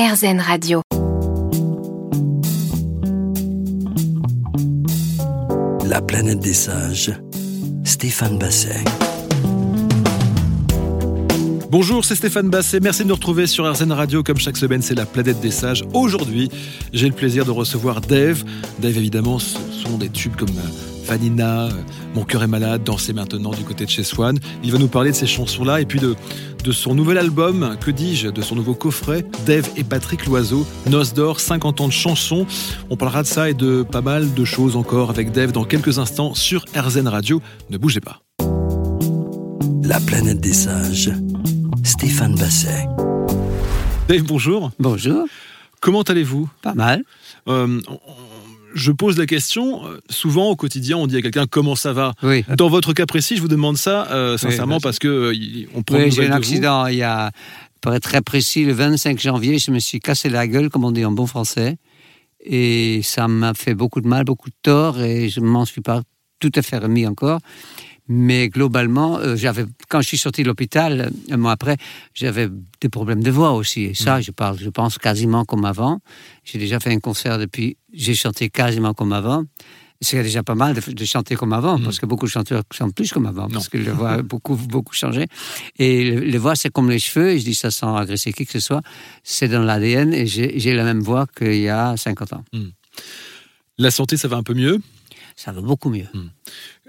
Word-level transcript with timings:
RZN 0.00 0.40
Radio. 0.40 0.80
La 5.84 6.00
planète 6.00 6.38
des 6.38 6.54
singes. 6.54 7.12
Stéphane 7.84 8.38
Basset. 8.38 8.82
Bonjour, 11.70 12.06
c'est 12.06 12.14
Stéphane 12.14 12.48
Basset. 12.48 12.80
Merci 12.80 13.02
de 13.02 13.08
nous 13.08 13.14
retrouver 13.14 13.46
sur 13.46 13.70
RZN 13.70 13.92
Radio. 13.92 14.22
Comme 14.22 14.38
chaque 14.38 14.56
semaine, 14.56 14.80
c'est 14.80 14.94
la 14.94 15.04
planète 15.04 15.38
des 15.40 15.50
sages. 15.50 15.84
Aujourd'hui, 15.92 16.48
j'ai 16.94 17.06
le 17.06 17.14
plaisir 17.14 17.44
de 17.44 17.50
recevoir 17.50 18.00
Dave. 18.00 18.42
Dave, 18.78 18.96
évidemment, 18.96 19.38
ce 19.38 19.58
sont 19.70 19.98
des 19.98 20.08
tubes 20.08 20.34
comme 20.34 20.48
euh, 20.48 20.89
Vanina, 21.10 21.64
euh, 21.64 21.70
Mon 22.14 22.22
cœur 22.22 22.44
est 22.44 22.46
malade, 22.46 22.84
Danser 22.84 23.12
maintenant 23.12 23.50
du 23.50 23.64
côté 23.64 23.84
de 23.84 23.90
chez 23.90 24.04
Swan. 24.04 24.38
Il 24.62 24.70
va 24.70 24.78
nous 24.78 24.86
parler 24.86 25.10
de 25.10 25.16
ces 25.16 25.26
chansons-là 25.26 25.80
et 25.80 25.84
puis 25.84 25.98
de, 25.98 26.14
de 26.62 26.70
son 26.70 26.94
nouvel 26.94 27.18
album, 27.18 27.76
que 27.80 27.90
dis-je, 27.90 28.28
de 28.28 28.40
son 28.42 28.54
nouveau 28.54 28.74
coffret, 28.74 29.26
Dave 29.44 29.68
et 29.76 29.82
Patrick 29.82 30.24
Loiseau, 30.26 30.64
Noce 30.88 31.12
d'or, 31.12 31.40
50 31.40 31.80
ans 31.80 31.88
de 31.88 31.92
chansons. 31.92 32.46
On 32.90 32.96
parlera 32.96 33.24
de 33.24 33.26
ça 33.26 33.50
et 33.50 33.54
de 33.54 33.82
pas 33.82 34.02
mal 34.02 34.32
de 34.34 34.44
choses 34.44 34.76
encore 34.76 35.10
avec 35.10 35.32
Dave 35.32 35.50
dans 35.50 35.64
quelques 35.64 35.98
instants 35.98 36.34
sur 36.34 36.64
RZN 36.76 37.08
Radio. 37.08 37.42
Ne 37.70 37.76
bougez 37.76 38.00
pas. 38.00 38.22
La 39.82 39.98
planète 39.98 40.40
des 40.40 40.52
singes. 40.52 41.10
Stéphane 41.82 42.36
Basset. 42.36 42.86
Dave, 44.06 44.22
bonjour. 44.22 44.70
Bonjour. 44.78 45.26
Comment 45.80 46.02
allez-vous? 46.02 46.48
Pas 46.62 46.74
mal. 46.74 47.02
Euh, 47.48 47.80
je 48.74 48.92
pose 48.92 49.18
la 49.18 49.26
question, 49.26 49.86
euh, 49.86 50.00
souvent 50.08 50.48
au 50.50 50.56
quotidien, 50.56 50.96
on 50.96 51.06
dit 51.06 51.16
à 51.16 51.22
quelqu'un 51.22 51.46
comment 51.46 51.76
ça 51.76 51.92
va. 51.92 52.14
Oui. 52.22 52.44
Dans 52.56 52.68
votre 52.68 52.92
cas 52.92 53.06
précis, 53.06 53.36
je 53.36 53.42
vous 53.42 53.48
demande 53.48 53.76
ça 53.76 54.08
euh, 54.10 54.36
sincèrement 54.36 54.76
Oui, 54.76 54.80
parce 54.82 54.98
que 54.98 55.08
euh, 55.08 55.68
on 55.74 55.82
prend 55.82 55.98
Oui, 55.98 56.10
j'ai 56.10 56.26
un 56.26 56.32
accident 56.32 56.86
il 56.86 56.96
y 56.96 57.02
a, 57.02 57.30
pour 57.80 57.94
être 57.94 58.02
très 58.02 58.20
précis, 58.20 58.64
le 58.64 58.72
25 58.72 59.18
janvier, 59.18 59.58
je 59.58 59.70
me 59.70 59.78
suis 59.78 60.00
cassé 60.00 60.28
la 60.28 60.46
gueule, 60.46 60.70
comme 60.70 60.84
on 60.84 60.92
dit 60.92 61.04
en 61.04 61.12
bon 61.12 61.26
français. 61.26 61.76
Et 62.42 63.00
ça 63.02 63.28
m'a 63.28 63.52
fait 63.54 63.74
beaucoup 63.74 64.00
de 64.00 64.08
mal, 64.08 64.24
beaucoup 64.24 64.48
de 64.48 64.54
tort, 64.62 65.00
et 65.00 65.28
je 65.28 65.40
ne 65.40 65.46
m'en 65.46 65.64
suis 65.64 65.82
pas 65.82 66.02
tout 66.38 66.52
à 66.54 66.62
fait 66.62 66.78
remis 66.78 67.06
encore. 67.06 67.40
Mais 68.12 68.48
globalement, 68.48 69.18
euh, 69.18 69.36
j'avais, 69.36 69.64
quand 69.88 70.00
je 70.00 70.08
suis 70.08 70.18
sorti 70.18 70.42
de 70.42 70.48
l'hôpital, 70.48 71.12
un 71.30 71.36
mois 71.36 71.52
après, 71.52 71.76
j'avais 72.12 72.48
des 72.80 72.88
problèmes 72.88 73.22
de 73.22 73.30
voix 73.30 73.52
aussi. 73.52 73.82
Et 73.84 73.94
ça, 73.94 74.20
je 74.20 74.32
parle, 74.32 74.58
je 74.58 74.68
pense, 74.68 74.98
quasiment 74.98 75.44
comme 75.44 75.64
avant. 75.64 76.00
J'ai 76.42 76.58
déjà 76.58 76.80
fait 76.80 76.92
un 76.92 76.98
concert 76.98 77.38
depuis, 77.38 77.76
j'ai 77.92 78.14
chanté 78.16 78.48
quasiment 78.50 78.94
comme 78.94 79.12
avant. 79.12 79.44
C'est 80.00 80.22
déjà 80.24 80.42
pas 80.42 80.54
mal 80.56 80.74
de, 80.74 80.92
de 80.92 81.04
chanter 81.04 81.36
comme 81.36 81.52
avant, 81.52 81.78
parce 81.84 81.98
que 82.00 82.06
beaucoup 82.06 82.24
de 82.26 82.30
chanteurs 82.30 82.62
chantent 82.72 82.94
plus 82.96 83.12
comme 83.12 83.26
avant, 83.26 83.48
parce 83.48 83.68
que 83.68 83.76
la 83.78 83.92
voix 83.92 84.10
a 84.12 84.22
beaucoup, 84.22 84.56
beaucoup 84.56 84.94
changé. 84.94 85.26
Et 85.78 86.10
le- 86.10 86.20
les 86.22 86.38
voix, 86.38 86.56
c'est 86.56 86.70
comme 86.70 86.88
les 86.90 86.98
cheveux, 86.98 87.30
et 87.32 87.38
je 87.38 87.44
dis 87.44 87.54
ça 87.54 87.70
sans 87.70 87.94
agresser 87.96 88.32
qui 88.32 88.44
que 88.46 88.52
ce 88.52 88.60
soit, 88.60 88.80
c'est 89.22 89.46
dans 89.48 89.62
l'ADN, 89.62 90.12
et 90.14 90.26
j'ai 90.26 90.58
j'ai 90.58 90.72
la 90.74 90.84
même 90.84 91.00
voix 91.00 91.26
qu'il 91.36 91.54
y 91.60 91.68
a 91.68 91.96
50 91.96 92.32
ans. 92.32 92.44
La 93.78 93.90
santé, 93.90 94.16
ça 94.16 94.26
va 94.26 94.36
un 94.36 94.42
peu 94.42 94.54
mieux? 94.54 94.78
Ça 95.36 95.52
va 95.52 95.60
beaucoup 95.62 95.90
mieux. 95.90 96.06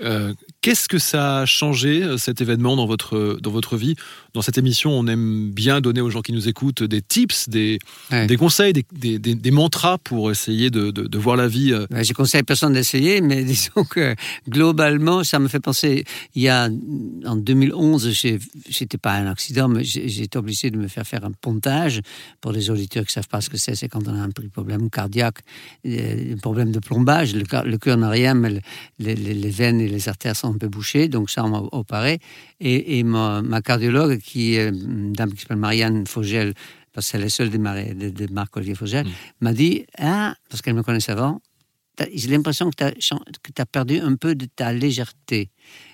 Euh, 0.03 0.33
Qu'est-ce 0.61 0.87
que 0.87 0.99
ça 0.99 1.39
a 1.39 1.45
changé, 1.47 2.03
euh, 2.03 2.17
cet 2.17 2.39
événement, 2.39 2.75
dans 2.75 2.85
votre, 2.85 3.39
dans 3.41 3.49
votre 3.49 3.77
vie? 3.77 3.95
Dans 4.35 4.43
cette 4.43 4.59
émission, 4.59 4.91
on 4.91 5.07
aime 5.07 5.49
bien 5.51 5.81
donner 5.81 6.01
aux 6.01 6.11
gens 6.11 6.21
qui 6.21 6.33
nous 6.33 6.47
écoutent 6.47 6.83
des 6.83 7.01
tips, 7.01 7.49
des, 7.49 7.79
Ouais. 8.11 8.27
des 8.27 8.37
conseils, 8.37 8.71
des, 8.73 9.17
des- 9.17 9.51
mantras 9.51 9.97
pour 9.97 10.29
essayer 10.29 10.69
de, 10.69 10.91
de- 10.91 11.07
de 11.07 11.17
voir 11.17 11.35
la 11.35 11.47
vie. 11.47 11.73
euh, 11.73 11.87
Ben, 11.89 12.03
Je 12.03 12.13
conseille 12.13 12.41
à 12.41 12.43
personne 12.43 12.73
d'essayer, 12.73 13.21
mais 13.21 13.43
disons 13.55 13.83
que 13.85 14.15
globalement, 14.47 15.23
ça 15.23 15.39
me 15.39 15.47
fait 15.47 15.59
penser. 15.59 16.05
Il 16.35 16.43
y 16.43 16.47
a 16.49 16.69
en 17.25 17.35
2011, 17.35 18.11
j'ai- 18.11 18.39
j'étais 18.69 18.97
pas 18.99 19.13
un 19.13 19.25
accident, 19.27 19.67
mais 19.67 19.83
j'ai 19.83 20.21
été 20.23 20.37
obligé 20.37 20.69
de 20.69 20.77
me 20.77 20.87
faire 20.87 21.07
faire 21.07 21.25
un 21.25 21.31
pontage. 21.31 22.01
Pour 22.39 22.51
les 22.51 22.69
auditeurs 22.69 23.05
qui 23.05 23.13
savent 23.13 23.27
pas 23.27 23.41
ce 23.41 23.49
que 23.49 23.57
c'est, 23.57 23.73
c'est 23.75 23.87
quand 23.87 24.07
on 24.07 24.13
a 24.13 24.21
un 24.21 24.29
petit 24.29 24.47
problème 24.49 24.89
cardiaque, 24.91 25.39
un 25.85 26.37
problème 26.41 26.71
de 26.71 26.79
plombage. 26.79 27.33
Le, 27.35 27.77
cœur 27.77 27.97
n'a 27.97 28.09
rien, 28.09 28.33
mais 28.35 28.51
le- 28.51 28.61
les, 28.99 29.15
les- 29.15 29.33
les 29.33 29.49
veines 29.49 29.81
et 29.81 29.87
les 29.91 30.09
artères 30.09 30.35
sont 30.35 30.53
un 30.53 30.57
peu 30.57 30.67
bouchées, 30.67 31.07
donc 31.07 31.29
ça 31.29 31.43
on 31.43 31.49
m'a 31.49 31.61
opéré. 31.71 32.19
Et, 32.59 32.99
et 32.99 33.03
ma, 33.03 33.41
ma 33.41 33.61
cardiologue, 33.61 34.19
qui 34.19 34.55
est 34.55 34.69
une 34.69 35.13
dame 35.13 35.33
qui 35.33 35.41
s'appelle 35.41 35.57
Marianne 35.57 36.07
Fogel, 36.07 36.53
parce 36.93 37.05
que 37.07 37.11
c'est 37.11 37.17
la 37.19 37.29
seule 37.29 37.49
de, 37.49 37.57
Marie- 37.57 37.95
de, 37.95 38.09
de 38.09 38.33
Marc-Olivier 38.33 38.75
Fogel, 38.75 39.05
m'a 39.39 39.53
dit, 39.53 39.85
ah, 39.97 40.35
parce 40.49 40.61
qu'elle 40.61 40.73
me 40.73 40.83
connaissait 40.83 41.11
avant, 41.11 41.41
j'ai 42.13 42.29
l'impression 42.29 42.69
que 42.69 42.75
tu 42.75 43.61
as, 43.61 43.65
perdu 43.65 43.99
un 43.99 44.15
peu 44.15 44.35
de 44.35 44.45
ta 44.45 44.73
légèreté. 44.73 45.49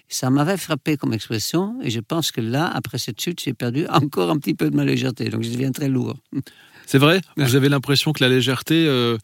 Ça 0.08 0.30
m'avait 0.30 0.58
frappé 0.58 0.96
comme 0.96 1.14
expression, 1.14 1.78
et 1.84 1.90
je 1.90 2.00
pense 2.00 2.32
que 2.32 2.40
là, 2.40 2.68
après 2.68 2.98
cette 2.98 3.20
chute, 3.20 3.42
j'ai 3.44 3.54
perdu 3.54 3.86
encore 3.88 4.30
un 4.30 4.38
petit 4.38 4.54
peu 4.54 4.70
de 4.70 4.76
ma 4.76 4.86
légèreté, 4.86 5.30
donc 5.30 5.44
je 5.44 5.50
deviens 5.50 5.72
très 5.72 5.90
lourd. 5.90 6.16
C'est 6.86 6.98
vrai? 6.98 7.22
Vous 7.38 7.56
avez 7.56 7.68
l'impression 7.68 8.14
que 8.14 8.24
la 8.24 8.30
légèreté, 8.30 8.86
euh, 8.88 9.18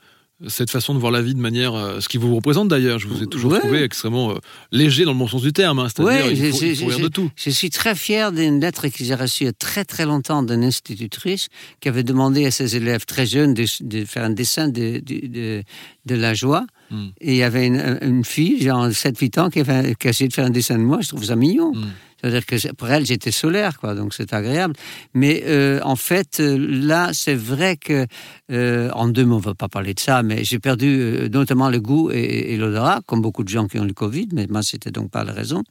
cette 0.48 0.70
façon 0.72 0.94
de 0.94 1.00
voir 1.00 1.12
la 1.12 1.22
vie 1.22 1.34
de 1.36 1.40
manière. 1.40 1.74
euh, 1.76 2.00
ce 2.00 2.10
qui 2.10 2.18
vous 2.18 2.36
représente 2.36 2.68
d'ailleurs, 2.68 3.00
je 3.00 3.08
vous 3.08 3.24
ai 3.24 3.28
toujours 3.28 3.52
Ouais. 3.54 3.60
trouvé 3.60 3.82
extrêmement 3.84 4.32
euh, 4.32 4.36
léger 4.72 5.06
dans 5.06 5.14
le 5.14 5.18
bon 5.18 5.28
sens 5.28 5.42
du 5.42 5.54
terme. 5.54 5.80
hein, 5.80 5.88
C'est-à-dire, 5.88 6.26
Ouais, 6.26 6.34
il 6.36 6.52
faut, 6.76 6.88
rire 6.88 7.00
de 7.00 7.08
tout. 7.08 7.30
Je 7.36 7.50
suis 7.50 7.70
très 7.70 7.96
fier 7.96 8.32
d'une 8.32 8.60
lettre 8.60 8.88
que 8.88 9.04
j'ai 9.04 9.16
reçue 9.16 9.44
il 9.44 9.48
y 9.48 9.50
a 9.50 9.54
très 9.54 9.86
très 9.86 10.06
longtemps 10.06 10.44
d'une 10.44 10.64
institutrice 10.64 11.48
qui 11.80 11.88
avait 11.90 12.04
demandé 12.04 12.46
à 12.46 12.52
ses 12.52 12.76
élèves 12.76 13.06
très 13.06 13.26
jeunes 13.26 13.54
de, 13.54 13.66
de 13.82 14.06
faire 14.06 14.24
un 14.24 14.32
dessin 14.32 14.68
de, 14.68 15.02
de, 15.06 16.16
la 16.16 16.34
joie. 16.34 16.66
Mm. 16.92 17.08
Et 17.22 17.32
il 17.34 17.38
y 17.38 17.44
avait 17.44 17.68
une, 17.68 17.98
une 18.02 18.26
fille, 18.26 18.62
genre 18.62 18.88
7-8 18.88 19.40
ans, 19.40 19.50
qui, 19.50 19.60
avait, 19.62 19.96
qui 19.96 20.08
a 20.08 20.10
essayé 20.10 20.28
de 20.28 20.34
faire 20.34 20.46
un 20.46 20.50
dessin 20.50 20.78
de 20.78 20.84
moi. 20.84 21.00
Je 21.02 21.08
trouve 21.10 21.24
ça 21.24 21.36
mignon. 21.36 21.74
Mm. 21.74 21.86
C'est-à-dire 22.24 22.46
que 22.46 22.74
pour 22.76 22.88
elle, 22.88 23.06
j'étais 23.06 23.32
solaire, 23.32 23.78
quoi, 23.78 23.96
donc 23.96 24.14
c'est 24.14 24.32
agréable. 24.32 24.76
Mais 25.14 25.44
euh, 25.46 25.82
en 25.84 25.98
fait, 25.98 26.40
euh, 26.40 26.58
là, 26.58 27.10
c'est 27.12 27.36
vrai 27.36 27.76
que, 27.76 28.08
euh, 28.50 28.90
en 28.92 29.10
deux 29.10 29.26
mots, 29.26 29.36
on 29.36 29.40
ne 29.40 29.44
va 29.44 29.56
pas 29.56 29.68
parler 29.68 29.94
de 29.94 30.00
ça, 30.00 30.24
mais 30.24 30.46
j'ai 30.46 30.60
perdu 30.60 31.30
notamment 31.34 31.70
le 31.70 31.82
goût 31.82 32.12
et, 32.12 32.56
l'odorat, 32.56 33.02
comme 33.08 33.22
beaucoup 33.22 33.44
de 33.44 33.50
gens 33.50 33.68
qui 33.68 33.78
ont 33.78 33.84
le 33.84 33.94
Covid, 33.94 34.30
mais 34.32 34.48
moi, 34.48 34.64
c'était 34.64 34.92
donc 34.92 35.12
pas 35.12 35.26
la 35.26 35.34
raison. 35.34 35.64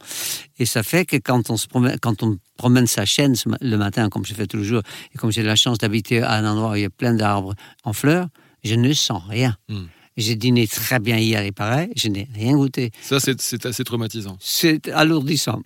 Et 0.58 0.66
ça 0.66 0.82
fait 0.82 1.06
que 1.06 1.16
quand 1.16 1.48
on, 1.48 1.56
se 1.56 1.66
promène, 1.66 1.98
quand 2.00 2.22
on 2.22 2.36
promène 2.58 2.86
sa 2.86 3.06
chaîne 3.06 3.34
le 3.62 3.76
matin, 3.76 4.10
comme 4.10 4.26
je 4.26 4.34
fais 4.34 4.46
tous 4.46 4.58
les 4.58 4.64
jours, 4.64 4.82
et 5.14 5.18
comme 5.18 5.32
j'ai 5.32 5.42
la 5.42 5.56
chance 5.56 5.78
d'habiter 5.78 6.20
à 6.20 6.32
un 6.32 6.44
endroit 6.44 6.72
où 6.72 6.74
il 6.74 6.82
y 6.82 6.84
a 6.84 6.90
plein 6.90 7.14
d'arbres 7.14 7.54
en 7.84 7.94
fleurs, 7.94 8.28
je 8.62 8.74
ne 8.74 8.92
sens 8.92 9.22
rien. 9.26 9.56
Mm. 9.70 9.84
J'ai 10.16 10.36
dîné 10.36 10.66
très 10.66 10.98
bien 11.00 11.16
hier, 11.16 11.42
il 11.44 11.52
paraît, 11.54 11.90
je 11.96 12.08
n'ai 12.08 12.28
rien 12.34 12.52
goûté. 12.52 12.90
Ça, 13.00 13.18
c'est 13.18 13.64
assez 13.66 13.82
traumatisant. 13.84 14.36
C'est 14.40 14.88
alourdissant. 14.88 15.62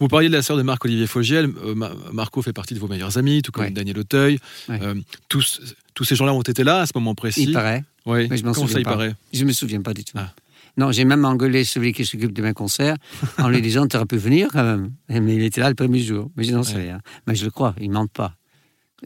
Vous 0.00 0.08
parliez 0.08 0.28
de 0.28 0.32
la 0.34 0.42
sœur 0.42 0.56
de 0.56 0.62
Marc-Olivier 0.62 1.06
Fogiel. 1.06 1.50
Euh, 1.64 1.74
Ma- 1.74 1.92
Marco 2.12 2.40
fait 2.42 2.52
partie 2.54 2.72
de 2.74 2.78
vos 2.78 2.88
meilleurs 2.88 3.18
amis, 3.18 3.42
tout 3.42 3.52
comme 3.52 3.64
Ouais. 3.64 3.70
Daniel 3.70 3.98
Auteuil. 3.98 4.38
Ouais. 4.68 4.78
Euh, 4.82 4.94
tous, 5.28 5.60
tous 5.94 6.04
ces 6.04 6.16
gens-là 6.16 6.32
ont 6.32 6.40
été 6.42 6.64
là 6.64 6.80
à 6.80 6.86
ce 6.86 6.92
moment 6.94 7.14
précis. 7.14 7.44
Il 7.44 7.52
paraît. 7.52 7.84
Oui. 8.06 8.26
Mais 8.30 8.36
je 8.38 8.44
m'en 8.44 8.54
souviens 8.54 8.68
ça, 8.72 8.78
il 8.80 8.84
pas. 8.84 8.92
paraît? 8.92 9.14
Je 9.32 9.44
me 9.44 9.52
souviens 9.52 9.82
pas 9.82 9.92
du 9.94 10.02
tout. 10.04 10.12
Ah. 10.16 10.32
Non, 10.78 10.90
j'ai 10.90 11.04
même 11.04 11.24
engueulé 11.26 11.64
celui 11.64 11.92
qui 11.92 12.06
s'occupe 12.06 12.32
de 12.32 12.40
mes 12.42 12.54
concerts 12.54 12.96
en 13.36 13.50
lui 13.50 13.60
disant 13.62 13.86
Tu 13.86 13.96
aurais 13.96 14.06
pu 14.06 14.16
venir 14.16 14.48
quand 14.50 14.64
même. 14.64 14.92
Mais 15.10 15.34
il 15.34 15.42
était 15.42 15.60
là 15.60 15.68
le 15.68 15.74
premier 15.74 16.00
jour. 16.00 16.30
Mais 16.36 16.44
je 16.44 16.52
n'en 16.52 16.62
sais 16.62 16.76
rien. 16.78 17.00
Mais 17.26 17.34
je 17.34 17.44
le 17.44 17.50
crois, 17.50 17.74
il 17.78 17.88
ne 17.90 17.92
mente 17.94 18.10
pas. 18.12 18.34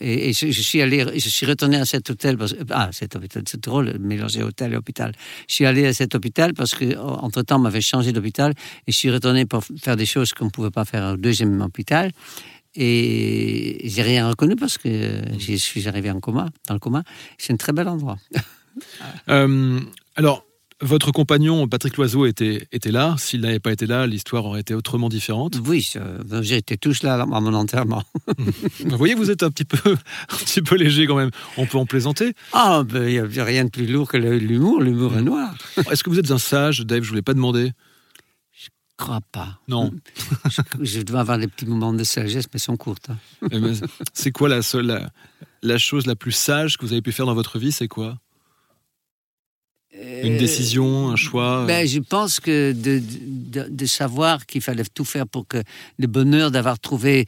Et, 0.01 0.29
et 0.29 0.33
je, 0.33 0.51
je 0.51 0.63
suis 0.63 0.83
allé, 0.83 1.05
je 1.19 1.29
suis 1.29 1.47
retourné 1.47 1.77
à 1.77 1.85
cet 1.85 2.11
hôtel. 2.11 2.37
Parce, 2.37 2.55
ah, 2.71 2.91
cet 2.93 3.17
hôpital, 3.17 3.43
c'est 3.47 3.61
drôle, 3.61 3.97
mélanger 3.99 4.43
hôtel 4.43 4.73
et 4.73 4.77
hôpital. 4.77 5.13
Je 5.49 5.55
suis 5.55 5.67
allé 5.67 5.87
à 5.87 5.93
cet 5.93 6.15
hôpital 6.15 6.55
parce 6.55 6.75
que, 6.75 6.97
entre 6.99 7.43
temps, 7.43 7.57
on 7.57 7.61
m'avait 7.61 7.81
changé 7.81 8.13
d'hôpital 8.13 8.53
et 8.87 8.93
je 8.93 8.97
suis 8.97 9.11
retourné 9.11 9.47
pour 9.47 9.65
faire 9.79 9.97
des 9.97 10.07
choses 10.07 10.33
qu'on 10.33 10.47
ne 10.47 10.51
pouvait 10.51 10.71
pas 10.71 10.85
faire 10.85 11.15
au 11.15 11.17
deuxième 11.17 11.61
hôpital. 11.61 12.13
Et 12.75 13.81
j'ai 13.85 14.03
rien 14.03 14.29
reconnu 14.29 14.55
parce 14.55 14.77
que 14.77 15.23
je 15.39 15.55
suis 15.55 15.89
arrivé 15.89 16.11
en 16.11 16.21
coma, 16.21 16.51
dans 16.69 16.75
le 16.75 16.81
coma. 16.81 17.03
C'est 17.39 17.53
un 17.53 17.57
très 17.57 17.73
bel 17.73 17.89
endroit. 17.89 18.19
Euh, 19.31 19.81
alors, 20.17 20.45
votre 20.83 21.11
compagnon 21.11 21.67
Patrick 21.69 21.97
Loiseau 21.97 22.27
était, 22.27 22.67
était 22.71 22.91
là. 22.91 23.15
S'il 23.19 23.41
n'avait 23.41 23.61
pas 23.61 23.73
été 23.73 23.87
là, 23.87 24.07
l'histoire 24.07 24.45
aurait 24.45 24.61
été 24.61 24.75
autrement 24.75 25.09
différente. 25.09 25.59
Oui, 25.67 25.91
euh, 25.97 26.43
j'étais 26.43 26.77
tous 26.77 27.03
là 27.03 27.15
à 27.15 27.27
mon 27.27 27.55
enterrement. 27.55 28.03
Vous 28.85 28.97
voyez, 28.99 29.15
vous 29.15 29.31
êtes 29.31 29.43
un 29.43 29.51
petit 29.51 29.65
peu, 29.65 29.79
un 30.29 30.37
petit 30.37 30.61
peu 30.63 30.77
léger 30.77 31.07
quand 31.07 31.17
même. 31.17 31.31
On 31.57 31.67
peut 31.67 31.79
en 31.79 31.87
plaisanter. 31.87 32.35
Ah, 32.53 32.83
ben, 32.85 33.09
il 33.09 33.23
n'y 33.23 33.39
a 33.39 33.45
rien 33.45 33.65
de 33.65 33.71
plus 33.71 33.87
lourd 33.87 34.09
que 34.09 34.17
l'humour. 34.19 34.83
L'humour 34.83 35.17
est 35.17 35.23
noir. 35.23 35.55
Est-ce 35.91 36.05
que 36.05 36.11
vous 36.11 36.19
êtes 36.19 36.31
un 36.31 36.39
sage, 36.39 36.81
Dave? 36.81 37.03
Je 37.03 37.07
ne 37.07 37.09
vous 37.11 37.15
l'ai 37.15 37.23
pas 37.23 37.35
demandé. 37.35 37.73
Je 38.53 38.69
crois 39.05 39.21
pas. 39.33 39.59
Non. 39.69 39.93
Je, 40.51 40.61
je 40.85 41.01
dois 41.03 41.21
avoir 41.21 41.39
des 41.39 41.49
petits 41.49 41.67
moments 41.67 41.93
de 41.95 42.05
sagesse, 42.05 42.47
mais 42.53 42.59
ils 42.59 42.63
sont 42.63 42.77
courtes. 42.77 43.09
hein. 43.11 43.19
Eh 43.51 43.59
ben, 43.59 43.75
c'est 44.13 44.31
quoi 44.33 44.49
la, 44.49 44.61
seule, 44.63 44.87
la, 44.87 45.11
la 45.63 45.79
chose 45.79 46.07
la 46.07 46.17
plus 46.17 46.33
sage 46.33 46.77
que 46.77 46.85
vous 46.85 46.93
avez 46.93 47.03
pu 47.03 47.13
faire 47.13 47.27
dans 47.27 47.35
votre 47.35 47.59
vie? 47.59 47.73
C'est 47.73 47.89
quoi? 47.89 48.19
Une 50.27 50.39
décision, 50.39 51.09
un 51.11 51.17
choix 51.17 51.63
euh, 51.63 51.67
Ben, 51.67 51.87
je 51.87 52.01
pense 52.01 52.41
que 52.41 52.73
de, 52.73 53.01
de, 53.01 53.69
de 53.69 53.87
savoir 53.87 54.47
qu'il 54.47 54.61
fallait 54.61 54.85
tout 54.93 55.05
faire 55.05 55.27
pour 55.27 55.47
que 55.47 55.63
le 55.99 56.07
bonheur 56.07 56.51
d'avoir 56.51 56.79
trouvé 56.79 57.27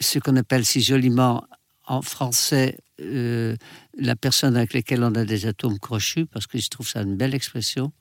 ce 0.00 0.18
qu'on 0.18 0.36
appelle 0.36 0.64
si 0.64 0.80
joliment 0.80 1.44
en 1.86 2.02
français 2.02 2.76
euh, 3.00 3.56
la 3.96 4.16
personne 4.16 4.56
avec 4.56 4.74
laquelle 4.74 5.02
on 5.02 5.14
a 5.14 5.24
des 5.24 5.46
atomes 5.46 5.78
crochus, 5.78 6.26
parce 6.26 6.46
que 6.46 6.58
je 6.58 6.68
trouve 6.68 6.88
ça 6.88 7.02
une 7.02 7.16
belle 7.16 7.34
expression. 7.34 7.92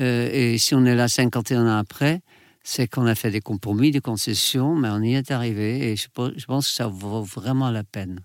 Euh, 0.00 0.28
et 0.32 0.58
si 0.58 0.74
on 0.74 0.84
est 0.84 0.94
là 0.94 1.08
51 1.08 1.66
ans 1.66 1.78
après, 1.78 2.20
c'est 2.64 2.88
qu'on 2.88 3.06
a 3.06 3.14
fait 3.14 3.30
des 3.30 3.40
compromis, 3.40 3.90
des 3.90 4.00
concessions, 4.00 4.74
mais 4.74 4.88
on 4.90 5.02
y 5.02 5.14
est 5.14 5.30
arrivé. 5.30 5.90
Et 5.92 5.96
je 5.96 6.08
pense 6.08 6.68
que 6.68 6.74
ça 6.74 6.86
vaut 6.86 7.22
vraiment 7.22 7.70
la 7.70 7.84
peine 7.84 8.20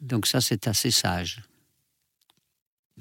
Donc 0.00 0.26
ça, 0.26 0.40
c'est 0.40 0.68
assez 0.68 0.90
sage. 0.90 1.42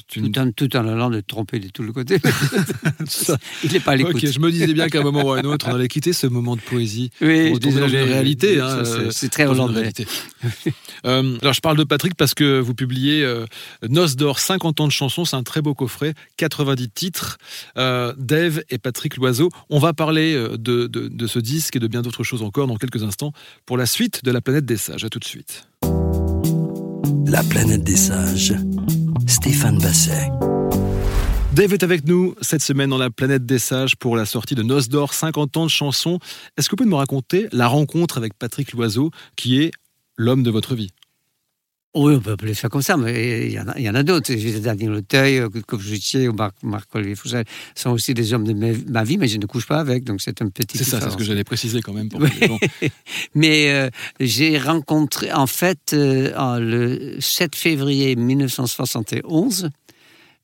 Tu 0.08 0.22
ne- 0.24 0.30
Tout, 0.30 0.40
en, 0.40 0.52
tout 0.52 0.76
en 0.76 0.88
allant 0.88 1.12
de 1.12 1.20
tromper 1.22 1.60
de 1.60 1.68
tout 1.70 1.84
le 1.84 1.94
côté. 1.94 2.18
Il 3.64 3.72
n'est 3.72 3.80
pas 3.80 3.92
à 3.92 3.96
l'écoute. 3.96 4.16
Ok, 4.16 4.26
je 4.28 4.40
me 4.40 4.52
disais 4.52 4.74
bien 4.74 4.90
qu'à 4.90 5.00
un 5.00 5.04
moment 5.04 5.24
ou 5.24 5.32
à 5.34 5.38
un 5.40 5.44
autre, 5.44 5.68
on 5.70 5.76
allait 5.76 5.88
quitter 5.88 6.14
ce 6.14 6.26
moment 6.26 6.56
de 6.56 6.62
poésie 6.62 7.12
Oui, 7.22 7.46
pour 7.46 7.56
retourner 7.56 7.80
dans 7.82 7.86
désolé. 7.86 8.04
une 8.06 8.10
réalité. 8.12 8.60
hein, 8.60 8.84
c'est- 9.12 9.26
euh, 9.26 9.30
très 9.30 9.46
dans 9.46 9.54
une 9.54 9.60
hollandais. 9.62 9.80
réalité. 9.82 10.08
Euh, 11.06 11.38
alors, 11.42 11.52
je 11.54 11.60
parle 11.60 11.76
de 11.78 11.84
Patrick 11.84 12.16
parce 12.16 12.34
que 12.34 12.62
vous 12.62 12.74
publiez 12.74 13.24
euh, 13.26 13.46
Noces 13.90 14.16
d'or, 14.16 14.40
50 14.40 14.80
ans 14.80 14.88
de 14.88 14.92
chansons. 14.94 15.26
C'est 15.26 15.36
un 15.36 15.44
très 15.44 15.62
beau 15.62 15.74
coffret, 15.74 16.14
90 16.38 16.90
titres. 16.92 17.38
Euh, 17.78 18.14
Dave 18.18 18.64
et 18.70 18.78
Patrick 18.78 19.18
Loiseau. 19.18 19.50
On 19.70 19.80
va 19.80 19.92
parler 19.92 20.34
euh, 20.34 20.56
de, 20.58 20.88
de- 20.88 21.10
de 21.10 21.28
ce 21.28 21.40
disque 21.40 21.76
et 21.76 21.80
de 21.80 21.88
bien 21.88 22.04
d'autres 22.04 22.24
choses 22.24 22.42
encore 22.42 22.68
dans 22.68 22.78
quelques 22.78 23.04
instants 23.04 23.34
pour 23.66 23.76
la 23.78 23.86
suite 23.86 24.24
de 24.24 24.32
La 24.32 24.40
planète 24.40 24.64
des 24.66 24.78
sages. 24.78 25.04
À 25.04 25.10
tout 25.10 25.20
de 25.20 25.26
suite. 25.26 25.68
La 27.28 27.44
planète 27.44 27.84
des 27.84 27.98
sages. 27.98 28.54
Stéphane 29.28 29.78
Basset. 29.78 30.30
Dave 31.54 31.74
est 31.74 31.84
avec 31.84 32.06
nous 32.06 32.36
cette 32.42 32.62
semaine 32.62 32.90
dans 32.90 32.98
la 32.98 33.10
planète 33.10 33.46
des 33.46 33.60
sages 33.60 33.96
pour 33.96 34.16
la 34.16 34.26
sortie 34.26 34.56
de 34.56 34.64
Noces 34.64 34.90
d'or, 34.90 35.14
50 35.14 35.58
ans 35.58 35.66
de 35.66 35.70
chansons. 35.70 36.20
Est-ce 36.58 36.68
que 36.68 36.74
vous 36.74 36.78
pouvez 36.78 36.90
me 36.90 36.96
raconter 36.96 37.48
la 37.52 37.68
rencontre 37.68 38.18
avec 38.18 38.34
Patrick 38.38 38.74
Loiseau, 38.74 39.12
qui 39.36 39.62
est 39.62 39.72
l'homme 40.18 40.44
de 40.44 40.50
votre 40.50 40.76
vie? 40.76 40.90
Oui, 41.96 42.16
on 42.16 42.20
peut 42.20 42.32
appeler 42.32 42.56
ça 42.56 42.70
comme 42.70 42.82
ça, 42.82 42.98
mais 42.98 43.46
il 43.46 43.52
y 43.54 43.60
en 43.60 43.68
a, 43.68 43.92
en 43.92 43.96
a 43.96 44.02
d'autres. 44.02 44.34
J'ai 44.36 44.60
Daniel 44.60 44.94
Auteuil, 44.94 45.38
euh, 45.38 45.50
Claude 45.50 45.80
Joutier 45.82 46.28
ou 46.28 46.34
Marc, 46.34 46.56
Marc-Olivier 46.64 47.14
Foussel 47.16 47.46
sont 47.76 47.92
aussi 47.92 48.16
des 48.16 48.34
hommes 48.34 48.46
de 48.48 48.54
ma, 48.54 48.76
ma 48.90 49.04
vie, 49.04 49.20
mais 49.20 49.28
je 49.28 49.38
ne 49.38 49.46
couche 49.46 49.68
pas 49.68 49.78
avec, 49.80 50.04
donc 50.04 50.20
c'est 50.20 50.42
un 50.42 50.48
petit 50.50 50.76
C'est 50.78 50.84
ça, 50.86 51.00
c'est 51.00 51.12
ce 51.12 51.18
que 51.18 51.24
j'allais 51.24 51.44
préciser 51.44 51.82
quand 51.82 51.94
même 51.94 52.10
pour 52.10 52.20
gens- 52.26 52.58
Mais 53.36 53.70
euh, 53.72 53.90
j'ai 54.20 54.58
rencontré, 54.58 55.32
en 55.32 55.46
fait, 55.46 55.92
euh, 55.94 56.60
le 56.60 57.22
7 57.22 57.56
février 57.56 58.16
1971, 58.16 59.70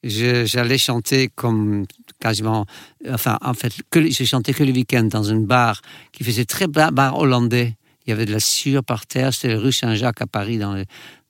je- 0.03 0.45
j'allais 0.45 0.77
chanter 0.77 1.29
comme 1.33 1.85
quasiment, 2.19 2.65
enfin, 3.09 3.37
en 3.41 3.53
fait, 3.55 3.73
que, 3.89 4.07
j'ai 4.09 4.25
chanté 4.25 4.53
que 4.53 4.63
le 4.63 4.71
week-end 4.71 5.03
dans 5.05 5.31
un 5.31 5.39
bar 5.39 5.81
qui 6.11 6.23
faisait 6.23 6.45
très 6.45 6.67
bar, 6.67 6.91
bar 6.91 7.17
hollandais. 7.17 7.75
Il 8.05 8.09
y 8.09 8.13
avait 8.13 8.25
de 8.25 8.31
la 8.31 8.39
sueur 8.39 8.83
par 8.83 9.05
terre, 9.05 9.33
c'était 9.33 9.53
rue 9.53 9.71
Saint-Jacques 9.71 10.21
à 10.21 10.25
Paris, 10.25 10.57
dans 10.57 10.73
le, 10.73 10.85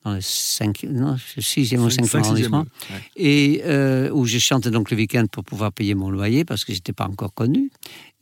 dans 0.05 0.13
le 0.13 0.21
5, 0.21 0.83
non, 0.89 1.15
6e 1.37 1.77
ou 1.79 1.87
5e 1.89 1.89
Cinq- 1.89 2.05
cinq, 2.07 2.25
arrondissement 2.25 2.65
ouais. 2.91 3.01
et 3.17 3.61
euh, 3.65 4.09
où 4.11 4.25
je 4.25 4.37
chantais 4.39 4.71
donc 4.71 4.91
le 4.91 4.97
week-end 4.97 5.25
pour 5.31 5.43
pouvoir 5.43 5.71
payer 5.73 5.93
mon 5.95 6.09
loyer 6.09 6.45
parce 6.45 6.63
que 6.65 6.73
j'étais 6.73 6.93
pas 6.93 7.05
encore 7.05 7.33
connu. 7.33 7.69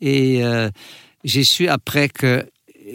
Et 0.02 0.44
euh, 0.44 0.70
j'ai 1.24 1.44
su 1.44 1.68
après 1.68 2.10
que 2.10 2.46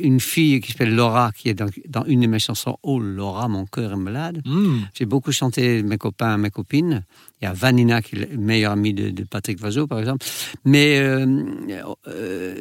une 0.01 0.21
fille 0.21 0.61
qui 0.63 0.73
s'appelle 0.73 0.95
Laura, 0.95 1.33
qui 1.37 1.51
est 1.51 1.55
dans, 1.55 1.69
dans 1.87 2.05
une 2.07 2.23
de 2.23 2.27
mes 2.27 2.39
chansons, 2.39 2.79
Oh 2.83 2.99
Laura, 2.99 3.47
mon 3.47 3.67
cœur 3.67 3.93
est 3.93 3.97
malade. 3.97 4.41
Hmm. 4.47 4.79
J'ai 4.95 5.05
beaucoup 5.05 5.33
chanté 5.33 5.83
mes 5.83 5.99
copains, 5.99 6.39
mes 6.39 6.49
copines. 6.51 7.05
Il 7.41 7.45
y 7.45 7.47
a 7.49 7.53
Vanina, 7.53 8.01
qui 8.01 8.17
est 8.17 8.31
le 8.31 8.39
meilleur 8.39 8.73
ami 8.73 8.95
de, 8.95 9.11
de 9.11 9.25
Patrick 9.25 9.61
Vazot, 9.61 9.87
par 9.87 9.99
exemple. 9.99 10.25
Mais 10.65 10.99
euh, 10.99 12.55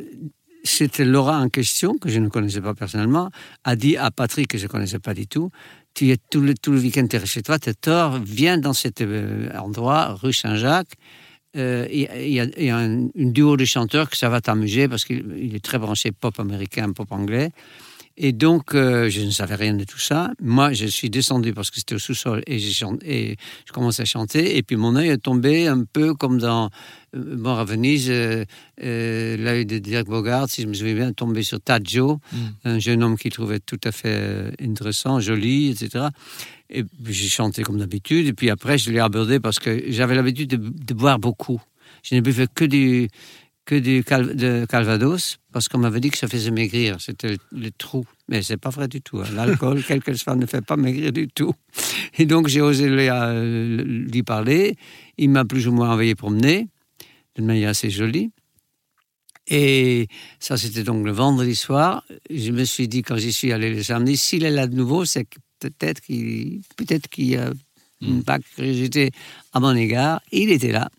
c'était 0.63 1.05
Laura 1.05 1.39
en 1.39 1.49
question, 1.49 1.97
que 1.97 2.09
je 2.09 2.19
ne 2.19 2.27
connaissais 2.29 2.61
pas 2.61 2.73
personnellement, 2.73 3.29
a 3.63 3.75
dit 3.75 3.97
à 3.97 4.11
Patrick, 4.11 4.47
que 4.49 4.57
je 4.57 4.63
ne 4.63 4.67
connaissais 4.69 4.99
pas 4.99 5.13
du 5.13 5.25
tout, 5.27 5.51
tu 5.93 6.11
es 6.11 6.17
tout 6.29 6.41
le, 6.41 6.53
tout 6.55 6.71
le 6.71 6.79
week-end 6.79 7.07
tu 7.07 7.15
es 7.15 7.25
chez 7.25 7.41
toi, 7.41 7.59
tu 7.59 7.73
tort, 7.75 8.19
viens 8.19 8.57
dans 8.57 8.73
cet 8.73 9.01
euh, 9.01 9.49
endroit, 9.57 10.13
rue 10.13 10.33
Saint-Jacques. 10.33 10.93
Euh, 11.57 11.85
Il 11.91 12.31
y 12.31 12.39
a, 12.39 12.77
un, 12.77 13.09
duo 13.15 13.57
de 13.57 13.65
chanteurs 13.65 14.09
que 14.09 14.15
ça 14.15 14.29
va 14.29 14.39
t'amuser 14.39 14.87
parce 14.87 15.03
qu'il 15.03 15.35
il 15.37 15.53
est 15.55 15.63
très 15.63 15.77
branché 15.77 16.11
pop 16.11 16.39
américain, 16.39 16.91
pop 16.93 17.11
anglais. 17.11 17.51
Et 18.23 18.33
donc, 18.33 18.75
euh, 18.75 19.09
je 19.09 19.21
ne 19.21 19.31
savais 19.31 19.55
rien 19.55 19.73
de 19.73 19.83
tout 19.83 19.97
ça. 19.97 20.31
Moi, 20.39 20.73
je 20.73 20.85
suis 20.85 21.09
descendu 21.09 21.53
parce 21.53 21.71
que 21.71 21.77
c'était 21.77 21.95
au 21.95 21.99
sous-sol 21.99 22.43
et, 22.45 22.59
je 22.59 23.71
commençais 23.73 24.03
à 24.03 24.05
chanter. 24.05 24.57
Et 24.57 24.61
puis, 24.61 24.75
mon 24.75 24.95
œil 24.95 25.09
est 25.09 25.17
tombé 25.17 25.65
un 25.65 25.83
peu 25.91 26.13
comme 26.13 26.37
dans 26.37 26.69
euh, 27.15 27.35
Mort 27.35 27.57
à 27.57 27.65
Venise, 27.65 28.11
euh, 28.11 28.45
euh, 28.83 29.37
l'œil 29.37 29.65
de 29.65 29.79
Dirk 29.79 30.05
Bogart, 30.05 30.47
si 30.49 30.61
je 30.61 30.67
me 30.67 30.75
souviens 30.75 30.93
bien, 30.93 31.13
tombé 31.13 31.41
sur 31.41 31.59
Tadjo, 31.59 32.19
Mm. 32.31 32.37
un 32.65 32.77
jeune 32.77 33.01
homme 33.01 33.17
qu'il 33.17 33.31
trouvait 33.31 33.59
tout 33.59 33.79
à 33.83 33.91
fait 33.91 34.53
intéressant, 34.61 35.19
joli, 35.19 35.71
etc. 35.71 36.09
Et 36.69 36.83
puis, 36.83 37.15
j'ai 37.15 37.27
chanté 37.27 37.63
comme 37.63 37.79
d'habitude. 37.79 38.27
Et 38.27 38.33
puis 38.33 38.51
après, 38.51 38.77
je 38.77 38.91
l'ai 38.91 38.99
abordé 38.99 39.39
parce 39.39 39.57
que 39.57 39.85
j'avais 39.87 40.13
l'habitude 40.13 40.51
de, 40.51 40.57
de 40.57 40.93
boire 40.93 41.17
beaucoup. 41.17 41.59
Je 42.03 42.13
ne 42.13 42.21
buvais 42.21 42.45
que 42.53 42.65
du, 42.65 43.09
que 43.71 43.79
du 43.79 44.03
cal- 44.03 44.35
de 44.35 44.65
Calvados 44.67 45.37
parce 45.53 45.69
qu'on 45.69 45.77
m'avait 45.77 46.01
dit 46.01 46.09
que 46.09 46.17
ça 46.17 46.27
faisait 46.27 46.51
maigrir. 46.51 46.99
C'était 46.99 47.29
le, 47.29 47.37
le 47.53 47.71
trou. 47.71 48.03
Mais 48.27 48.41
c'est 48.41 48.57
pas 48.57 48.69
vrai 48.69 48.89
du 48.89 49.01
tout. 49.01 49.19
hein. 49.21 49.29
L'alcool, 49.33 49.81
quel 49.87 50.03
que 50.03 50.13
soit, 50.13 50.35
ne 50.35 50.45
fait 50.45 50.59
pas 50.61 50.75
maigrir 50.75 51.13
du 51.13 51.29
tout. 51.29 51.53
Et 52.17 52.25
donc, 52.25 52.47
j'ai 52.49 52.59
osé 52.59 52.89
lui, 52.89 53.07
euh, 53.09 53.81
lui 54.13 54.23
parler. 54.23 54.75
Il 55.17 55.29
m'a 55.29 55.45
plus 55.45 55.69
ou 55.69 55.71
moins 55.71 55.89
envoyé 55.91 56.15
promener 56.15 56.67
d'une 57.35 57.45
manière 57.45 57.69
assez 57.69 57.89
jolie. 57.89 58.31
Et 59.47 60.07
ça, 60.39 60.57
c'était 60.57 60.83
donc 60.83 61.05
le 61.05 61.11
vendredi 61.13 61.55
soir. 61.55 62.03
Je 62.29 62.51
me 62.51 62.65
suis 62.65 62.87
dit, 62.89 63.01
quand 63.03 63.15
j'y 63.17 63.31
suis 63.33 63.53
allé 63.53 63.73
le 63.73 63.83
samedi, 63.83 64.17
s'il 64.17 64.43
est 64.43 64.51
là 64.51 64.67
de 64.67 64.75
nouveau, 64.75 65.05
c'est 65.05 65.27
peut-être 65.59 66.01
qu'il 66.01 66.61
peut-être 66.75 67.07
qu'il 67.07 67.27
y 67.27 67.37
a 67.37 67.51
une 68.01 68.21
vague 68.21 68.43
curiosité 68.55 69.11
à 69.53 69.59
mon 69.59 69.75
égard. 69.75 70.21
Il 70.31 70.51
était 70.51 70.71
là. 70.71 70.89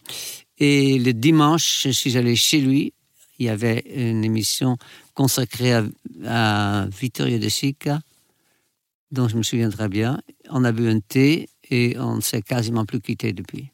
Et 0.64 0.96
le 1.00 1.12
dimanche, 1.12 1.82
je 1.82 1.88
suis 1.90 2.16
allé 2.16 2.36
chez 2.36 2.60
lui. 2.60 2.92
Il 3.40 3.46
y 3.46 3.48
avait 3.48 3.80
une 3.96 4.22
émission 4.22 4.76
consacrée 5.12 5.72
à, 5.74 5.84
à 6.24 6.86
Vittorio 6.86 7.40
De 7.40 7.48
Sica, 7.48 7.98
dont 9.10 9.26
je 9.26 9.36
me 9.36 9.42
souviens 9.42 9.70
très 9.70 9.88
bien. 9.88 10.22
On 10.50 10.62
a 10.62 10.70
bu 10.70 10.88
un 10.88 11.00
thé 11.00 11.48
et 11.68 11.98
on 11.98 12.14
ne 12.14 12.20
s'est 12.20 12.42
quasiment 12.42 12.86
plus 12.86 13.00
quitté 13.00 13.32
depuis. 13.32 13.70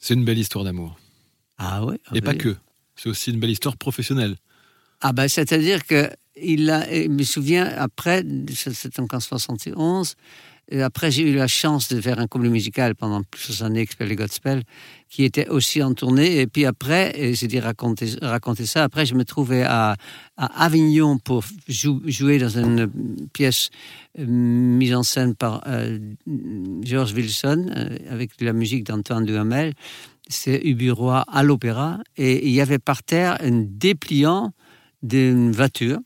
C'est 0.00 0.14
une 0.14 0.24
belle 0.24 0.38
histoire 0.38 0.64
d'amour. 0.64 0.98
Ah 1.58 1.80
Et 1.92 2.18
ah 2.18 2.20
pas 2.22 2.32
oui. 2.32 2.38
que. 2.38 2.56
C'est 2.96 3.08
aussi 3.08 3.30
une 3.30 3.38
belle 3.38 3.50
histoire 3.50 3.76
professionnelle. 3.76 4.34
Ah 5.00 5.12
ben, 5.12 5.28
c'est-à-dire 5.28 5.86
que 5.86 6.10
il 6.34 6.68
a, 6.70 6.92
je 6.92 7.06
me 7.06 7.22
souviens, 7.22 7.66
après, 7.66 8.24
c'était 8.52 8.98
en 8.98 9.04
1971, 9.04 10.16
et 10.68 10.82
après 10.82 11.10
j'ai 11.10 11.22
eu 11.30 11.34
la 11.34 11.46
chance 11.46 11.88
de 11.88 12.00
faire 12.00 12.18
un 12.18 12.26
couple 12.26 12.48
musical 12.48 12.94
pendant 12.94 13.22
plusieurs 13.22 13.62
années 13.66 13.86
qui 13.86 13.92
s'appelait 13.92 14.16
Godspell, 14.16 14.62
qui 15.08 15.24
était 15.24 15.48
aussi 15.48 15.82
en 15.82 15.94
tournée, 15.94 16.40
et 16.40 16.46
puis 16.46 16.64
après, 16.64 17.12
et 17.14 17.34
j'ai 17.34 17.46
dit 17.46 17.60
raconter, 17.60 18.06
ça, 18.66 18.84
après 18.84 19.06
je 19.06 19.14
me 19.14 19.24
trouvais 19.24 19.62
à, 19.62 19.96
Avignon 20.36 21.18
pour 21.18 21.44
jou- 21.68 22.02
jouer 22.06 22.38
dans 22.38 22.48
une 22.48 22.90
pièce 23.32 23.70
euh, 24.18 24.26
mise 24.26 24.94
en 24.94 25.02
scène 25.02 25.34
par 25.34 25.62
euh, 25.66 25.98
George 26.82 27.12
Wilson, 27.12 27.70
euh, 27.76 27.96
avec 28.10 28.36
de 28.38 28.44
la 28.44 28.52
musique 28.52 28.84
d'Antoine 28.84 29.24
Duhamel, 29.24 29.74
c'est 30.28 30.60
Uburois 30.64 31.24
à 31.28 31.42
l'opéra, 31.42 32.00
et 32.16 32.46
il 32.46 32.52
y 32.52 32.60
avait 32.60 32.78
par 32.78 33.02
terre 33.02 33.36
un 33.40 33.64
dépliant 33.68 34.52
d'une 35.02 35.52
voiture, 35.52 35.98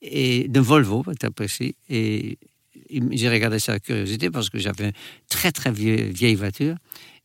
et 0.00 0.46
d'un 0.48 0.60
Volvo, 0.62 1.02
pour 1.02 1.12
être 1.12 1.28
précis, 1.30 1.74
et 1.88 2.38
j'ai 2.90 3.28
regardé 3.28 3.58
ça 3.58 3.72
avec 3.72 3.84
curiosité 3.84 4.30
parce 4.30 4.50
que 4.50 4.58
j'avais 4.58 4.86
une 4.86 4.92
très 5.28 5.52
très 5.52 5.70
vieille, 5.70 6.10
vieille 6.12 6.34
voiture, 6.34 6.76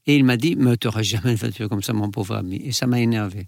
et 0.08 0.16
il 0.16 0.24
m'a 0.24 0.38
dit, 0.38 0.56
mais 0.56 0.78
tu 0.78 0.88
n'auras 0.88 1.04
jamais 1.04 1.32
une 1.32 1.38
voiture 1.38 1.70
comme 1.70 1.84
ça, 1.84 1.94
mon 1.94 2.10
pauvre 2.10 2.36
ami, 2.36 2.62
et 2.64 2.72
ça 2.72 2.88
m'a 2.88 3.00
énervé. 3.00 3.48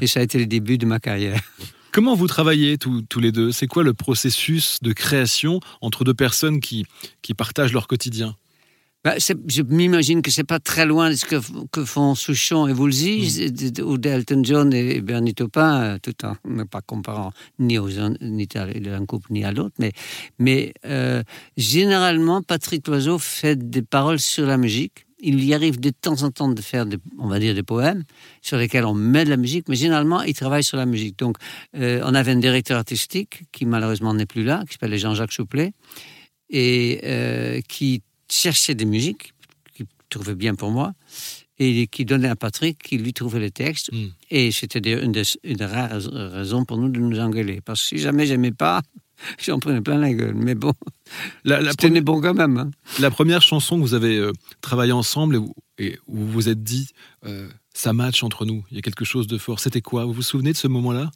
Et 0.00 0.06
ça 0.06 0.20
a 0.20 0.22
été 0.22 0.38
le 0.38 0.46
début 0.46 0.78
de 0.78 0.86
ma 0.86 0.98
carrière. 1.00 1.40
Comment 1.92 2.14
vous 2.14 2.26
travaillez 2.26 2.78
tous, 2.78 3.02
tous 3.02 3.18
les 3.18 3.32
deux? 3.32 3.50
C'est 3.50 3.66
quoi 3.66 3.82
le 3.82 3.94
processus 3.94 4.78
de 4.82 4.92
création 4.92 5.60
entre 5.80 6.04
deux 6.04 6.14
personnes 6.14 6.60
qui, 6.60 6.84
qui 7.22 7.34
partagent 7.34 7.72
leur 7.72 7.88
quotidien? 7.88 8.36
Bah, 9.04 9.14
je 9.18 9.62
m'imagine 9.62 10.22
que 10.22 10.30
c'est 10.30 10.42
pas 10.42 10.58
très 10.58 10.84
loin 10.84 11.10
de 11.10 11.14
ce 11.14 11.24
que, 11.24 11.36
que 11.70 11.84
font 11.84 12.16
Souchon 12.16 12.66
et 12.66 12.72
Woolsey, 12.72 13.48
ou 13.80 13.96
d'Elton 13.96 14.42
John 14.42 14.74
et 14.74 15.00
Bernie 15.00 15.34
Taupin, 15.34 15.82
euh, 15.82 15.98
tout 16.02 16.14
en 16.24 16.34
ne 16.44 16.64
pas 16.64 16.80
comparant 16.80 17.30
ni 17.60 17.78
aux 17.78 17.88
ni 18.20 18.48
à 18.56 18.66
l'un 18.66 19.06
couple 19.06 19.32
ni 19.32 19.44
à 19.44 19.52
l'autre. 19.52 19.76
Mais, 19.78 19.92
mais 20.40 20.74
euh, 20.84 21.22
généralement, 21.56 22.42
Patrick 22.42 22.88
Loiseau 22.88 23.18
fait 23.18 23.70
des 23.70 23.82
paroles 23.82 24.18
sur 24.18 24.46
la 24.46 24.56
musique. 24.56 25.06
Il 25.20 25.44
y 25.44 25.54
arrive 25.54 25.78
de 25.78 25.90
temps 25.90 26.22
en 26.22 26.30
temps 26.32 26.48
de 26.48 26.60
faire, 26.60 26.84
des, 26.84 26.98
on 27.18 27.28
va 27.28 27.38
dire, 27.38 27.54
des 27.54 27.62
poèmes 27.62 28.02
sur 28.42 28.56
lesquels 28.56 28.84
on 28.84 28.94
met 28.94 29.24
de 29.24 29.30
la 29.30 29.36
musique, 29.36 29.68
mais 29.68 29.76
généralement, 29.76 30.22
il 30.22 30.34
travaille 30.34 30.64
sur 30.64 30.76
la 30.76 30.86
musique. 30.86 31.16
Donc, 31.18 31.36
euh, 31.76 32.00
on 32.04 32.14
avait 32.14 32.32
un 32.32 32.36
directeur 32.36 32.78
artistique 32.78 33.44
qui 33.52 33.64
malheureusement 33.64 34.12
n'est 34.12 34.26
plus 34.26 34.42
là, 34.42 34.64
qui 34.66 34.72
s'appelle 34.72 34.96
Jean-Jacques 34.98 35.32
Chouplet, 35.32 35.72
et 36.50 37.00
euh, 37.04 37.60
qui 37.68 38.02
cherchait 38.30 38.74
des 38.74 38.84
musiques 38.84 39.32
qu'il 39.74 39.86
trouvait 40.08 40.34
bien 40.34 40.54
pour 40.54 40.70
moi 40.70 40.92
et 41.58 41.86
qui 41.88 42.04
donnait 42.04 42.28
à 42.28 42.36
Patrick 42.36 42.78
qui 42.82 42.98
lui 42.98 43.12
trouvait 43.12 43.40
les 43.40 43.50
textes. 43.50 43.92
Mm. 43.92 44.06
Et 44.30 44.52
c'était 44.52 44.78
une 45.02 45.12
des, 45.12 45.22
une 45.44 45.56
des 45.56 45.64
rares 45.64 45.90
raisons 46.12 46.64
pour 46.64 46.78
nous 46.78 46.88
de 46.88 47.00
nous 47.00 47.18
engueuler. 47.18 47.60
Parce 47.60 47.80
que 47.82 47.88
si 47.88 47.98
jamais 47.98 48.26
j'aimais 48.26 48.52
pas, 48.52 48.80
j'en 49.44 49.58
prenais 49.58 49.80
plein 49.80 49.98
la 49.98 50.12
gueule. 50.12 50.34
Mais 50.36 50.54
bon, 50.54 50.72
la, 51.44 51.60
bon 52.02 52.20
quand 52.20 52.34
même. 52.34 52.58
hein. 52.58 52.70
la 53.00 53.10
première 53.10 53.42
chanson 53.42 53.76
que 53.76 53.82
vous 53.82 53.94
avez 53.94 54.16
euh, 54.18 54.32
travaillé 54.60 54.92
ensemble 54.92 55.34
et, 55.36 55.38
où- 55.38 55.54
et 55.78 55.98
où 56.06 56.16
vous 56.18 56.30
vous 56.30 56.48
êtes 56.48 56.62
dit 56.62 56.88
euh, 57.26 57.48
ça 57.74 57.92
match 57.92 58.22
entre 58.22 58.44
nous, 58.44 58.64
il 58.70 58.76
y 58.76 58.78
a 58.78 58.82
quelque 58.82 59.04
chose 59.04 59.26
de 59.26 59.38
fort. 59.38 59.58
C'était 59.60 59.80
quoi? 59.80 60.04
Vous 60.04 60.12
vous 60.12 60.22
souvenez 60.22 60.52
de 60.52 60.56
ce 60.56 60.68
moment-là? 60.68 61.10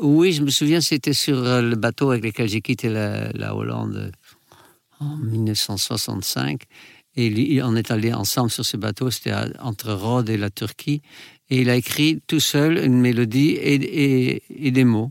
Oui, 0.00 0.32
je 0.32 0.42
me 0.42 0.50
souviens, 0.50 0.80
c'était 0.80 1.12
sur 1.12 1.36
euh, 1.38 1.60
le 1.62 1.74
bateau 1.76 2.10
avec 2.10 2.24
lequel 2.24 2.48
j'ai 2.48 2.60
quitté 2.60 2.88
la, 2.88 3.30
la 3.32 3.54
Hollande 3.56 4.12
en 5.00 5.16
1965. 5.16 6.62
Et 7.16 7.60
on 7.62 7.74
est 7.74 7.90
allé 7.90 8.12
ensemble 8.12 8.50
sur 8.50 8.64
ce 8.64 8.76
bateau, 8.76 9.10
c'était 9.10 9.34
entre 9.58 9.92
Rhodes 9.92 10.30
et 10.30 10.36
la 10.36 10.50
Turquie. 10.50 11.02
Et 11.48 11.62
il 11.62 11.70
a 11.70 11.74
écrit 11.74 12.22
tout 12.26 12.40
seul 12.40 12.78
une 12.78 13.00
mélodie 13.00 13.58
et, 13.60 14.70
des 14.70 14.84
mots. 14.84 15.10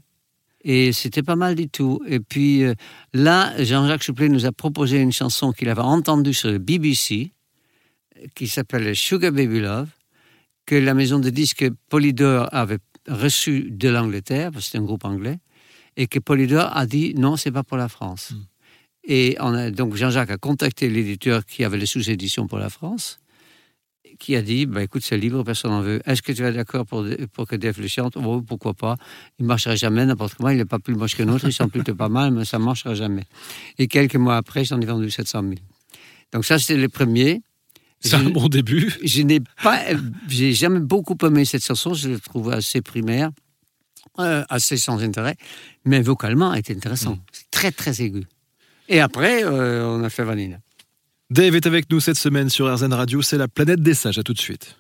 Et 0.64 0.94
c'était 0.94 1.24
pas 1.24 1.36
mal 1.36 1.56
du 1.56 1.68
tout. 1.68 2.02
Et 2.08 2.20
puis 2.20 2.64
euh, 2.64 2.74
là, 3.14 3.54
Jean-Jacques 3.62 4.04
Chouplet 4.04 4.30
nous 4.30 4.46
a 4.46 4.52
proposé 4.52 5.00
une 5.02 5.12
chanson 5.12 5.52
qu'il 5.52 5.70
avait 5.70 5.82
entendue 5.82 6.34
sur 6.34 6.50
le 6.50 6.58
BBC, 6.58 7.32
qui 8.36 8.48
s'appelle 8.48 8.96
Sugar 8.96 9.32
Baby 9.32 9.62
Love, 9.62 9.90
que 10.66 10.76
la 10.76 10.94
maison 10.94 11.20
de 11.20 11.30
disques 11.30 11.70
Polydor 11.90 12.50
avait 12.52 12.80
reçu 13.08 13.70
de 13.72 13.90
l'Angleterre, 13.90 14.52
parce 14.52 14.66
que 14.66 14.72
c'était 14.72 14.78
un 14.80 14.86
groupe 14.86 15.06
anglais, 15.06 15.40
et 15.98 16.08
que 16.08 16.20
Polydor 16.20 16.70
a 16.76 16.86
dit 16.86 17.14
non, 17.16 17.38
c'est 17.38 17.52
pas 17.52 17.64
pour 17.64 17.78
la 17.78 17.90
France. 17.90 18.32
Hmm. 18.32 18.44
Et 19.04 19.38
on 19.40 19.54
a, 19.54 19.72
donc 19.72 19.96
Jean-Jacques 19.96 20.32
a 20.32 20.38
contacté 20.38 20.90
l'éditeur 20.90 21.46
qui 21.46 21.64
avait 21.64 21.78
les 21.78 21.86
sous-éditions 21.86 22.48
pour 22.48 22.60
la 22.60 22.70
France, 22.70 23.20
qui 24.20 24.36
a 24.36 24.42
dit 24.42 24.66
bah, 24.66 24.84
écoute, 24.84 25.04
c'est 25.04 25.18
libre, 25.18 25.44
personne 25.44 25.72
n'en 25.72 25.82
veut. 25.82 26.02
Est-ce 26.06 26.22
que 26.22 26.32
tu 26.32 26.44
es 26.44 26.52
d'accord 26.52 26.86
pour, 26.86 27.06
pour 27.34 27.48
que 27.48 27.56
Dave 27.56 27.80
le 27.80 27.88
chante? 27.88 28.18
Oh, 28.18 28.42
Pourquoi 28.42 28.74
pas 28.74 28.98
Il 29.40 29.44
ne 29.44 29.48
marchera 29.48 29.76
jamais 29.76 30.06
n'importe 30.06 30.36
comment. 30.36 30.50
Il 30.50 30.58
n'est 30.58 30.66
pas 30.66 30.80
plus 30.80 30.96
moche 30.96 31.16
que 31.16 31.24
l'autre, 31.24 31.46
il 31.46 31.52
chante 31.52 31.72
plutôt 31.72 31.96
pas 31.96 32.10
mal, 32.10 32.32
mais 32.32 32.46
ça 32.46 32.60
ne 32.60 32.64
marchera 32.64 32.94
jamais. 32.94 33.24
Et 33.78 33.88
quelques 33.88 34.16
mois 34.16 34.38
après, 34.38 34.66
j'en 34.66 34.80
ai 34.80 34.86
vendu 34.86 35.10
700 35.10 35.42
000. 35.42 35.54
Donc, 36.34 36.46
ça, 36.46 36.60
c'était 36.60 36.80
le 36.80 36.90
premier. 36.90 37.42
C'est 38.02 38.16
un 38.16 38.30
bon 38.30 38.48
début. 38.48 38.94
Je 39.04 39.22
n'ai 39.24 39.42
pas, 39.62 39.82
j'ai 40.28 40.54
jamais 40.54 40.80
beaucoup 40.80 41.18
aimé 41.26 41.44
cette 41.46 41.66
chanson. 41.66 41.94
Je 41.94 42.10
la 42.10 42.20
trouve 42.20 42.50
assez 42.52 42.82
primaire, 42.82 43.32
euh, 44.20 44.44
assez 44.50 44.78
sans 44.78 45.02
intérêt, 45.04 45.36
mais 45.86 46.02
vocalement, 46.02 46.54
elle 46.54 46.60
était 46.60 46.76
intéressant. 46.76 47.16
Mm. 47.16 47.22
Très, 47.52 47.72
très 47.72 48.02
aigu. 48.02 48.24
Et 48.90 49.00
après, 49.00 49.44
euh, 49.46 49.86
on 49.86 50.04
a 50.04 50.10
fait 50.10 50.24
Vanina. 50.24 50.58
Dave 51.30 51.56
est 51.56 51.68
avec 51.68 51.90
nous 51.92 52.00
cette 52.00 52.18
semaine 52.18 52.50
sur 52.50 52.74
RZN 52.74 52.92
Radio. 52.92 53.22
C'est 53.22 53.38
la 53.38 53.48
planète 53.48 53.82
des 53.82 53.94
sages. 53.94 54.18
À 54.18 54.24
tout 54.24 54.34
de 54.34 54.40
suite. 54.40 54.79